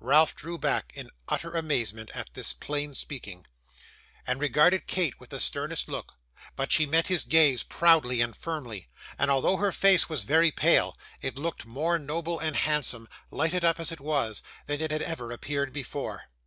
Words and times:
Ralph 0.00 0.34
drew 0.34 0.58
back 0.58 0.92
in 0.94 1.08
utter 1.28 1.52
amazement 1.56 2.10
at 2.12 2.28
this 2.34 2.52
plain 2.52 2.94
speaking, 2.94 3.46
and 4.26 4.38
regarded 4.38 4.86
Kate 4.86 5.18
with 5.18 5.30
the 5.30 5.40
sternest 5.40 5.88
look. 5.88 6.12
But 6.56 6.70
she 6.70 6.84
met 6.84 7.06
his 7.06 7.24
gaze 7.24 7.62
proudly 7.62 8.20
and 8.20 8.36
firmly, 8.36 8.90
and 9.16 9.30
although 9.30 9.56
her 9.56 9.72
face 9.72 10.10
was 10.10 10.24
very 10.24 10.50
pale, 10.50 10.94
it 11.22 11.38
looked 11.38 11.64
more 11.64 11.98
noble 11.98 12.38
and 12.38 12.54
handsome, 12.54 13.08
lighted 13.30 13.64
up 13.64 13.80
as 13.80 13.90
it 13.90 14.00
was, 14.02 14.42
than 14.66 14.82
it 14.82 14.90
had 14.90 15.00
ever 15.00 15.32
appeared 15.32 15.72
before. 15.72 16.24